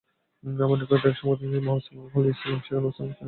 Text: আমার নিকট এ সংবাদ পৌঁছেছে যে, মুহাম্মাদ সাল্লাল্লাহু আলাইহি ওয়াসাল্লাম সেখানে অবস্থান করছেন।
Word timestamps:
আমার 0.65 0.77
নিকট 0.81 1.03
এ 1.07 1.11
সংবাদ 1.17 1.39
পৌঁছেছে 1.39 1.51
যে, 1.53 1.59
মুহাম্মাদ 1.65 1.81
সাল্লাল্লাহু 1.85 2.17
আলাইহি 2.19 2.31
ওয়াসাল্লাম 2.35 2.59
সেখানে 2.65 2.83
অবস্থান 2.83 3.05
করছেন। 3.09 3.09